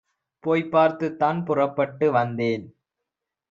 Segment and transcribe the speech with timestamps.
[0.43, 2.65] போய்ப் பார்த்துத்தான் புறப்பட்டு வந்தேன்"